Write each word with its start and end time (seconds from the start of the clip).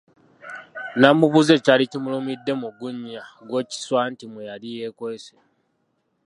Namubuuza 0.99 1.51
ekyali 1.57 1.83
kimulumidde 1.91 2.53
mu 2.61 2.69
gunnya 2.77 3.23
gw’ekiswa 3.47 3.97
anti 4.05 4.25
mwe 4.31 4.41
yali 4.49 4.67
yeekwese. 4.75 5.35